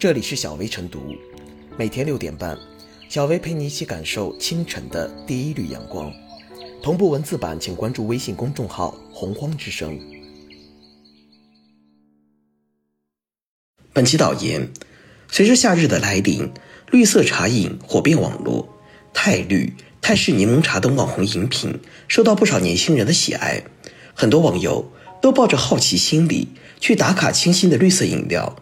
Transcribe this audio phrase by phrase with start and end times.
[0.00, 1.14] 这里是小薇晨读，
[1.76, 2.56] 每天六点半，
[3.10, 6.10] 小薇陪你一起感受清晨的第一缕阳光。
[6.82, 10.00] 同步文字版，请关注微信公众号“洪荒之声”。
[13.92, 14.70] 本期导言：
[15.28, 16.50] 随着夏日的来临，
[16.90, 18.66] 绿色茶饮火遍网络，
[19.12, 21.78] 泰绿、泰式柠檬茶等网红饮品
[22.08, 23.62] 受到不少年轻人的喜爱。
[24.14, 24.90] 很多网友
[25.20, 26.48] 都抱着好奇心理
[26.80, 28.56] 去打卡清新的绿色饮料。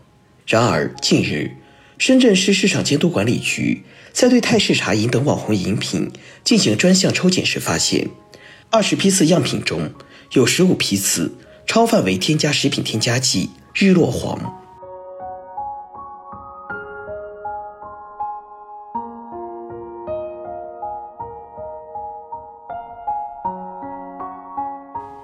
[0.48, 1.50] 然而，近日，
[1.98, 6.10] 深圳市市场监督管理局在对泰式茶饮等网红饮品
[6.42, 8.08] 进行专项抽检时发现，
[8.70, 9.92] 二十批次样品中
[10.32, 14.40] 有十五批次超范围添加食品添加剂日落黄。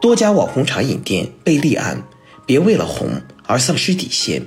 [0.03, 2.03] 多家网红茶饮店被立案，
[2.45, 4.43] 别为了红而丧失底线。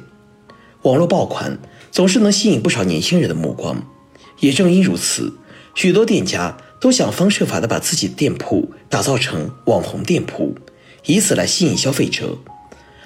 [0.88, 1.59] 网络爆款
[1.91, 3.84] 总是能吸引不少年轻人的目光，
[4.40, 5.34] 也正因如此，
[5.76, 10.55] 许多店家都想方设法的把自己的店铺打造成网红店铺，
[11.05, 12.38] 以此来吸引消费者。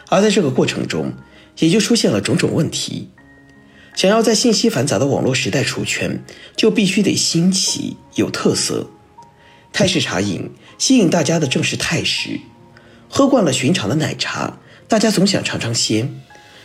[0.10, 1.12] 而在这个过程中，
[1.58, 3.10] 也就出现了种种问题。
[3.96, 6.24] 想要在信息繁杂的网络时代出圈，
[6.56, 8.92] 就必须得新奇有特色。
[9.74, 12.40] 泰式茶饮吸引大家的正是泰式，
[13.10, 16.14] 喝惯了寻常的奶茶，大家总想尝尝鲜，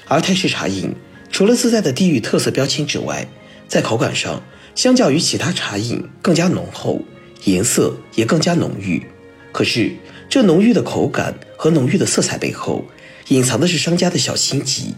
[0.08, 0.94] 而泰式茶饮。
[1.36, 3.28] 除了自带的地域特色标签之外，
[3.68, 4.42] 在口感上，
[4.74, 7.02] 相较于其他茶饮更加浓厚，
[7.44, 9.06] 颜色也更加浓郁。
[9.52, 9.92] 可是，
[10.30, 12.86] 这浓郁的口感和浓郁的色彩背后，
[13.28, 14.94] 隐藏的是商家的小心机。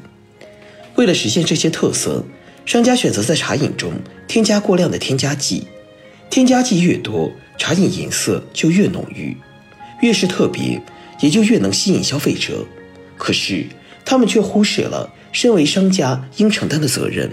[0.95, 2.25] 为了实现这些特色，
[2.64, 3.95] 商家选择在茶饮中
[4.28, 5.67] 添加过量的添加剂，
[6.30, 9.36] 添加剂越多，茶饮颜色就越浓郁，
[10.02, 10.80] 越是特别，
[11.19, 12.64] 也就越能吸引消费者。
[13.17, 13.67] 可是，
[14.05, 15.12] 他们却忽视了。
[15.32, 17.30] 身为商家应承担的责任，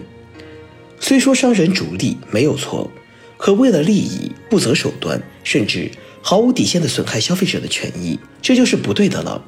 [1.00, 2.90] 虽说商人逐利没有错，
[3.38, 5.90] 可为了利益不择手段，甚至
[6.22, 9.44] 毫无底线的损害消费者的权益，这就是不对的了。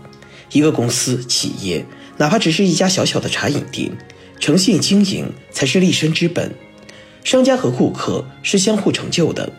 [0.52, 1.86] 一个公司企业，
[2.18, 3.92] 哪怕只是一家小小的茶饮店，
[4.40, 6.54] 诚信经营才是立身之本。
[7.24, 9.52] 商家和顾客是相互成就的，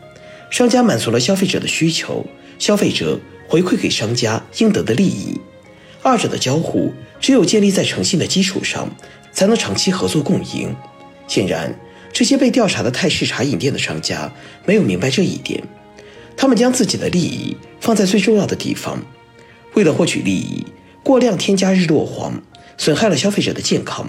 [0.50, 2.26] 商家满足了消费者的需求，
[2.58, 5.38] 消费者回馈给商家应得的利益。
[6.02, 8.88] 二者的交互只有建立在诚信的基础上，
[9.32, 10.74] 才能长期合作共赢。
[11.26, 11.78] 显然，
[12.12, 14.32] 这些被调查的泰式茶饮店的商家
[14.64, 15.62] 没有明白这一点，
[16.36, 19.02] 他们将自己的利益放在最重要的地方，
[19.74, 20.64] 为了获取利益，
[21.02, 22.40] 过量添加日落黄，
[22.78, 24.08] 损害了消费者的健康。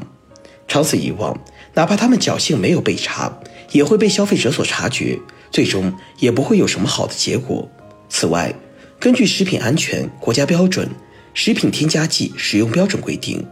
[0.67, 1.37] 长此以往，
[1.73, 3.39] 哪怕他们侥幸没有被查，
[3.71, 5.19] 也会被消费者所察觉，
[5.51, 7.67] 最终也不会有什么好的结果。
[8.07, 8.53] 此外，
[8.99, 10.87] 根据食品安全国家标准。
[11.33, 13.45] 食品添加剂使用标准规定，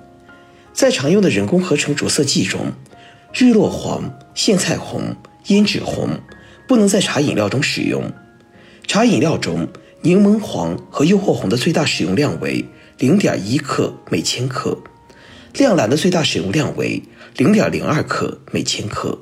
[0.73, 2.71] 在常用的人工合成着色剂中，
[3.33, 5.15] 日落黄、苋菜红、
[5.45, 6.19] 胭脂红
[6.67, 8.11] 不能在茶饮料中使用。
[8.85, 9.67] 茶饮料中，
[10.01, 12.65] 柠檬黄和诱惑红的最大使用量为
[12.97, 14.77] 零点一克每千克，
[15.53, 17.03] 亮蓝的最大使用量为
[17.35, 19.19] 零点零二克每千克。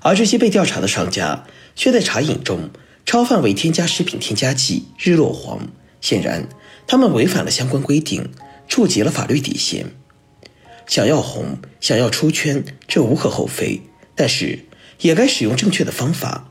[0.00, 2.70] 而这些被调查的商家却在茶饮中
[3.04, 5.68] 超范围添加食品添加剂日落黄，
[6.00, 6.48] 显然。
[6.88, 8.30] 他们违反了相关规定，
[8.66, 9.94] 触及了法律底线。
[10.86, 13.82] 想要红，想要出圈，这无可厚非，
[14.14, 14.60] 但是
[15.02, 16.50] 也该使用正确的方法。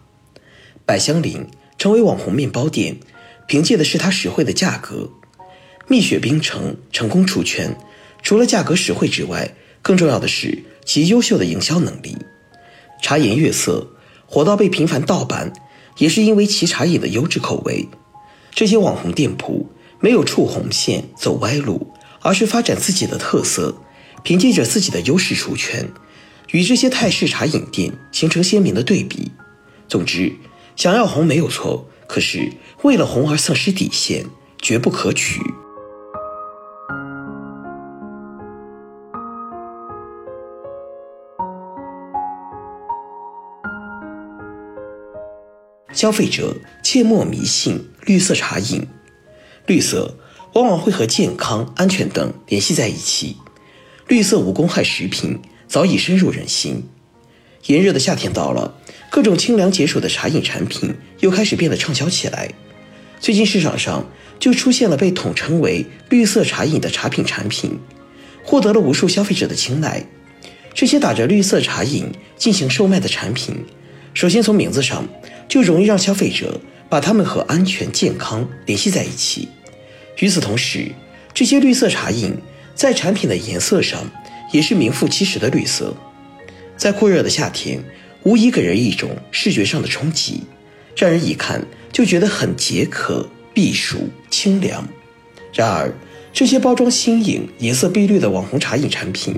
[0.85, 1.47] 百香林
[1.79, 2.97] 成为网红面包店，
[3.47, 5.09] 凭借的是它实惠的价格。
[5.87, 7.75] 蜜雪冰城成功出圈，
[8.21, 12.15] 除了价格实惠之外，更重要的是其优秀的营销能力。
[13.01, 13.87] 茶颜悦色
[14.27, 15.51] 火到被频繁盗版，
[15.97, 17.87] 也是因为其茶饮的优质口味。
[18.51, 19.71] 这些网红店铺。
[19.99, 23.75] 没有触红线走歪路，而是发展自己的特色，
[24.23, 25.89] 凭借着自己的优势出圈，
[26.51, 29.31] 与这些泰式茶饮店形成鲜明的对比。
[29.87, 30.35] 总之，
[30.75, 32.51] 想要红没有错，可是
[32.83, 34.25] 为了红而丧失底线，
[34.61, 35.41] 绝不可取。
[45.93, 48.87] 消费者切莫迷信绿色茶饮。
[49.67, 50.17] 绿色
[50.53, 53.35] 往往会和健康、安全等联系在一起。
[54.07, 55.37] 绿色无公害食品
[55.67, 56.83] 早已深入人心。
[57.65, 58.73] 炎热的夏天到了，
[59.11, 62.49] 各种清凉解暑的茶饮产品又开始变得畅销起来。
[63.19, 64.09] 最近市场上
[64.39, 67.77] 就出现了被统称为“绿色茶饮”的茶品产品，
[68.43, 70.05] 获得了无数消费者的青睐。
[70.73, 73.65] 这些打着绿色茶饮进行售卖的产品，
[74.13, 75.05] 首先从名字上
[75.49, 79.49] 就容易让消费者把它们和安全、健康联系在一起。
[80.19, 80.91] 与此同时，
[81.33, 82.35] 这些绿色茶饮
[82.73, 84.09] 在产品的颜色上
[84.51, 85.95] 也是名副其实的绿色。
[86.75, 87.83] 在酷热的夏天，
[88.23, 90.43] 无疑给人一种视觉上的冲击，
[90.95, 94.87] 让人一看就觉得很解渴、避暑、清凉。
[95.53, 95.93] 然而，
[96.31, 99.35] 这些包装新颖、颜色碧绿的网红茶饮产品，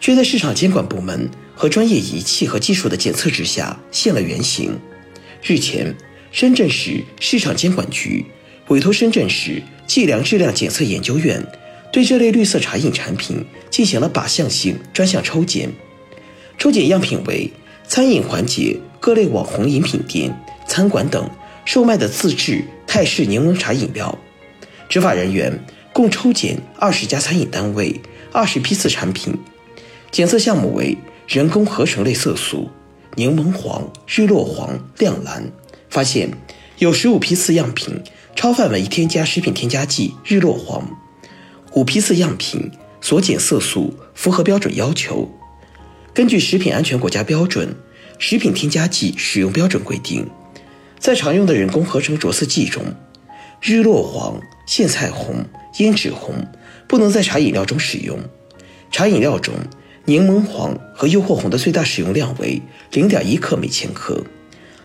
[0.00, 4.78] 却在市场监管部门和专业仪器和技术的检测之下现了原形。
[5.42, 5.94] 日前，
[6.32, 8.24] 深圳市市场监管局
[8.68, 11.46] 委托深圳市计量质量检测研究院，
[11.92, 15.70] 对这类绿色茶饮产品进行了靶向性专项抽检。
[16.58, 17.52] 抽检样品为
[17.86, 20.36] 餐饮环节各类网红饮品店、
[20.66, 21.30] 餐馆等
[21.64, 24.18] 售卖的自制泰式柠檬茶饮料。
[24.88, 25.58] 执法人员。
[25.94, 28.00] 共抽检二十家餐饮单位、
[28.32, 29.36] 二十批次产品，
[30.10, 30.96] 检测项目为
[31.28, 32.70] 人工合成类色素、
[33.14, 35.52] 柠檬黄、日落黄、亮蓝，
[35.92, 36.30] 发现
[36.78, 38.02] 有十五批次样品
[38.34, 40.88] 超范围添加食品添加剂日落黄，
[41.74, 42.70] 五批次样品
[43.02, 45.30] 所检色素符合标准要求。
[46.14, 47.68] 根据食品安全国家标准
[48.18, 50.26] 《食品添加剂使用标准》规定，
[50.98, 52.82] 在常用的人工合成着色剂中，
[53.60, 55.44] 日落黄、苋菜红。
[55.78, 56.34] 胭脂红
[56.86, 58.18] 不能在茶饮料中使用。
[58.90, 59.54] 茶饮料中，
[60.04, 62.60] 柠檬黄和诱惑红的最大使用量为
[62.92, 64.22] 零点一克每千克，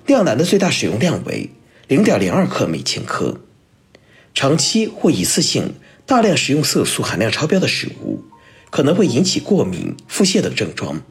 [0.08, 1.50] 亮蓝的最大使用量为
[1.90, 3.42] 零点零二克每千克。
[4.34, 5.74] 长期或一次性
[6.06, 8.24] 大量食用色素含量超标的食物，
[8.70, 11.02] 可能会引起过敏、腹泻等症状。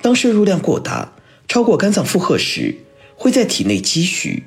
[0.00, 1.14] 当摄入量过大，
[1.48, 2.76] 超过肝脏负荷时，
[3.16, 4.44] 会在体内积蓄，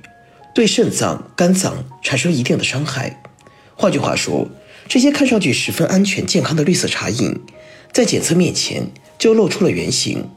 [0.56, 3.22] 对肾脏、肝脏产生一定的伤害。
[3.76, 4.48] 换句话说，
[4.88, 7.42] 这些看上去十分安全健康的绿色茶饮，
[7.92, 8.90] 在检测面前
[9.20, 10.30] 就露出了原形。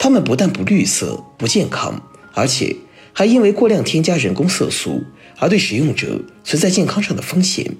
[0.00, 2.02] 它们不但不绿色、不健康，
[2.34, 2.74] 而且
[3.18, 5.02] 还因为过量添加人工色素
[5.38, 7.74] 而对使用者存在健康上的风险。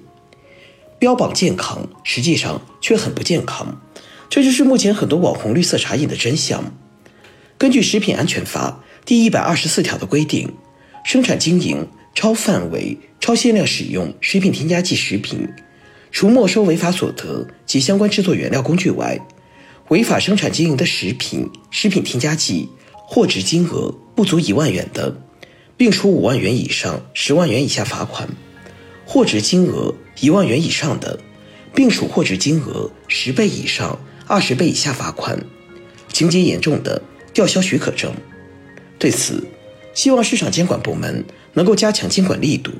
[0.99, 3.79] 标榜健康，实际上却很不健康，
[4.29, 6.73] 这就是目前很多网红绿色茶饮的真相。
[7.57, 10.51] 根据《食品安全法》第一百二十四条的规定，
[11.05, 15.47] 生产经营超范围、超限量使用食品添加剂食品。
[16.11, 19.17] 除没收违法所得及相关制作原料工具外，
[19.87, 25.15] 违法生产经营的食品、食品添加剂货值金额不足一万元的，
[25.79, 28.27] 并处五万元以上十万元以下罚款；
[29.05, 31.17] 货值金额一万元以上的，
[31.73, 33.97] 并处货值金额十倍以上
[34.27, 35.37] 二十倍以下罚款；
[36.11, 37.01] 情节严重的，
[37.33, 38.11] 吊销许可证。
[38.97, 39.47] 对此，
[39.93, 41.23] 希望市场监管部门
[41.53, 42.73] 能够加强监管力度。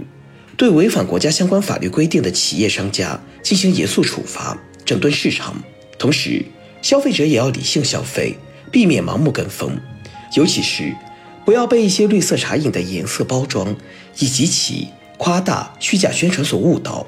[0.58, 5.56] 对违反国家相关法律规定的企业商家进行严肃处罚，整顿市场。
[5.98, 6.44] 同时，
[6.82, 8.36] 消费者也要理性消费，
[8.70, 9.80] 避免盲目跟风，
[10.36, 10.94] 尤其是
[11.50, 13.76] 不要被一些绿色茶饮的颜色包装
[14.20, 14.88] 以及其
[15.18, 17.08] 夸大、虚假宣传所误导。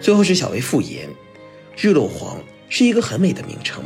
[0.00, 1.08] 最后是小薇复言，
[1.76, 3.82] 日落黄是一个很美的名称，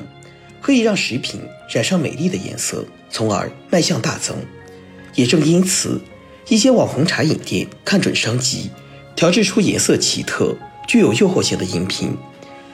[0.60, 1.40] 可以让食品
[1.70, 4.36] 染上美丽的颜色，从而卖相大增。
[5.16, 6.00] 也正因此，
[6.48, 8.70] 一些网红茶饮店看准商机，
[9.16, 12.16] 调制出颜色奇特、具有诱惑性的饮品。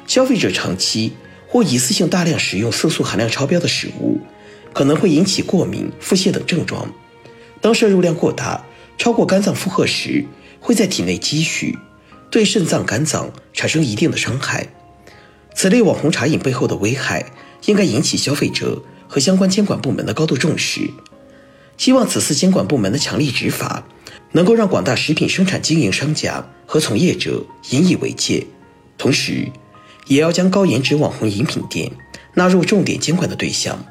[0.06, 1.12] 消费者长期
[1.48, 4.20] 或一次性大量食用色素含量超标的食物，
[4.74, 6.92] 可能会引起过敏、腹泻等症状。
[7.60, 8.64] 当摄入量过大，
[8.98, 10.24] 超过肝脏负荷时，
[10.60, 11.78] 会在体内积蓄。
[12.30, 14.66] 对肾脏、肝脏产生一定的伤害，
[15.54, 17.26] 此类网红茶饮背后的危害
[17.66, 20.90] 应该引起消费者和相关监管部门的高度重视。
[21.82, 23.84] 希望此次监管部门的强力执法，
[24.30, 28.46] 能够让广大食品生产经营商家和从业者引以为戒，
[28.96, 29.48] 同时，
[30.06, 31.90] 也要将高颜值网红饮品店
[32.34, 33.84] 纳入重点监管的对象，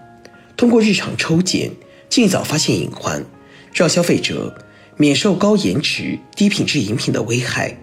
[0.56, 1.70] 通过日常抽检，
[2.08, 3.26] 尽早发现隐患，
[3.74, 7.78] 让消费者免受高颜值、低品质饮品的危害。